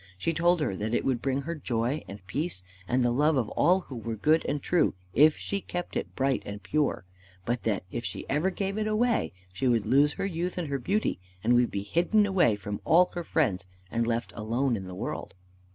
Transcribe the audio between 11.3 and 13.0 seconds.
and would be hidden away from